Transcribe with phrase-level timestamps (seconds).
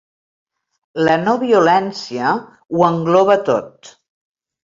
[1.07, 2.31] La no-violència
[2.77, 3.93] ho engloba tot.